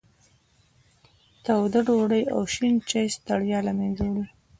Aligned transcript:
توده 1.45 1.79
ډوډۍ 1.87 2.23
او 2.33 2.41
شین 2.53 2.75
چای 2.89 3.07
ستړیا 3.17 3.59
له 3.67 3.71
منځه 3.79 4.03
وړي. 4.11 4.27